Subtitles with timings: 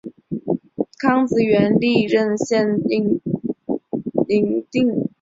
[0.99, 3.21] 康子元历任献陵
[4.27, 4.59] 令。